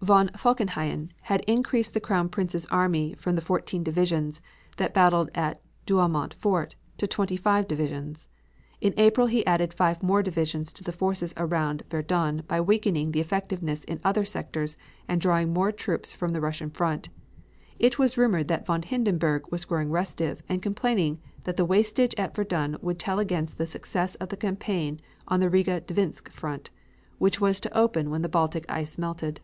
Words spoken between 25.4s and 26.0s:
the Riga